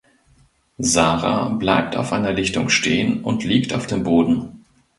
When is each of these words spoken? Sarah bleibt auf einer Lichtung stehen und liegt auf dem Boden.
Sarah 0.79 1.49
bleibt 1.49 1.95
auf 1.95 2.11
einer 2.11 2.33
Lichtung 2.33 2.69
stehen 2.69 3.21
und 3.23 3.43
liegt 3.43 3.71
auf 3.71 3.85
dem 3.85 4.01
Boden. 4.01 4.63